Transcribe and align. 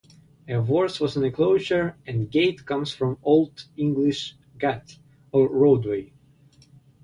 A 0.47 0.59
"worth" 0.59 0.99
was 0.99 1.15
an 1.15 1.23
enclosure, 1.23 1.95
and 2.07 2.31
"gate" 2.31 2.65
comes 2.65 2.91
from 2.91 3.19
Old 3.21 3.65
English 3.77 4.35
"gat", 4.57 4.97
or 5.31 5.47
roadway. 5.47 6.11